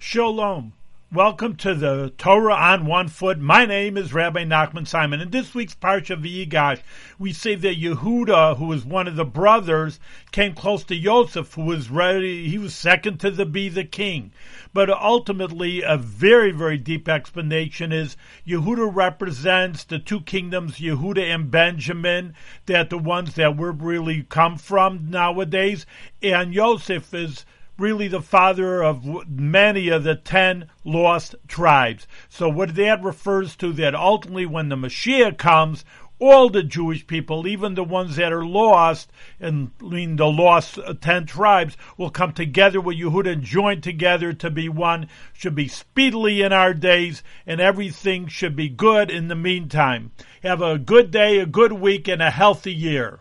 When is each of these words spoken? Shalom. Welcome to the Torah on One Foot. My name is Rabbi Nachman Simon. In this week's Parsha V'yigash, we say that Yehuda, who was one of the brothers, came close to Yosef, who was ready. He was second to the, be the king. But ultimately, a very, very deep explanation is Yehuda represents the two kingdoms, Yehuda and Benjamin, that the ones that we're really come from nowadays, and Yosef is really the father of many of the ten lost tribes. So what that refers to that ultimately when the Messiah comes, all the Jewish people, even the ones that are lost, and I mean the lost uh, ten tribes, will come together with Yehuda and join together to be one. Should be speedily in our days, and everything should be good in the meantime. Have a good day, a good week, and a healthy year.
Shalom. 0.00 0.74
Welcome 1.12 1.56
to 1.56 1.74
the 1.74 2.12
Torah 2.16 2.54
on 2.54 2.86
One 2.86 3.08
Foot. 3.08 3.40
My 3.40 3.66
name 3.66 3.96
is 3.96 4.14
Rabbi 4.14 4.44
Nachman 4.44 4.86
Simon. 4.86 5.20
In 5.20 5.30
this 5.30 5.56
week's 5.56 5.74
Parsha 5.74 6.16
V'yigash, 6.16 6.82
we 7.18 7.32
say 7.32 7.56
that 7.56 7.80
Yehuda, 7.80 8.58
who 8.58 8.66
was 8.66 8.84
one 8.84 9.08
of 9.08 9.16
the 9.16 9.24
brothers, 9.24 9.98
came 10.30 10.54
close 10.54 10.84
to 10.84 10.94
Yosef, 10.94 11.52
who 11.54 11.62
was 11.62 11.90
ready. 11.90 12.48
He 12.48 12.58
was 12.58 12.76
second 12.76 13.18
to 13.20 13.32
the, 13.32 13.44
be 13.44 13.68
the 13.68 13.82
king. 13.82 14.30
But 14.72 14.88
ultimately, 14.88 15.82
a 15.82 15.96
very, 15.96 16.52
very 16.52 16.78
deep 16.78 17.08
explanation 17.08 17.90
is 17.90 18.16
Yehuda 18.46 18.94
represents 18.94 19.82
the 19.82 19.98
two 19.98 20.20
kingdoms, 20.20 20.78
Yehuda 20.78 21.22
and 21.22 21.50
Benjamin, 21.50 22.34
that 22.66 22.88
the 22.88 22.98
ones 22.98 23.34
that 23.34 23.56
we're 23.56 23.72
really 23.72 24.22
come 24.22 24.56
from 24.58 25.10
nowadays, 25.10 25.86
and 26.22 26.54
Yosef 26.54 27.12
is 27.12 27.44
really 27.78 28.08
the 28.08 28.20
father 28.20 28.82
of 28.82 29.28
many 29.28 29.88
of 29.88 30.02
the 30.02 30.16
ten 30.16 30.68
lost 30.84 31.36
tribes. 31.46 32.06
So 32.28 32.48
what 32.48 32.74
that 32.74 33.02
refers 33.02 33.54
to 33.56 33.72
that 33.74 33.94
ultimately 33.94 34.46
when 34.46 34.68
the 34.68 34.76
Messiah 34.76 35.32
comes, 35.32 35.84
all 36.20 36.48
the 36.48 36.64
Jewish 36.64 37.06
people, 37.06 37.46
even 37.46 37.74
the 37.74 37.84
ones 37.84 38.16
that 38.16 38.32
are 38.32 38.44
lost, 38.44 39.12
and 39.38 39.70
I 39.80 39.84
mean 39.84 40.16
the 40.16 40.26
lost 40.26 40.78
uh, 40.78 40.94
ten 41.00 41.26
tribes, 41.26 41.76
will 41.96 42.10
come 42.10 42.32
together 42.32 42.80
with 42.80 42.98
Yehuda 42.98 43.32
and 43.32 43.42
join 43.44 43.80
together 43.80 44.32
to 44.32 44.50
be 44.50 44.68
one. 44.68 45.08
Should 45.32 45.54
be 45.54 45.68
speedily 45.68 46.42
in 46.42 46.52
our 46.52 46.74
days, 46.74 47.22
and 47.46 47.60
everything 47.60 48.26
should 48.26 48.56
be 48.56 48.68
good 48.68 49.10
in 49.10 49.28
the 49.28 49.36
meantime. 49.36 50.10
Have 50.42 50.60
a 50.60 50.78
good 50.78 51.12
day, 51.12 51.38
a 51.38 51.46
good 51.46 51.74
week, 51.74 52.08
and 52.08 52.20
a 52.20 52.30
healthy 52.30 52.74
year. 52.74 53.20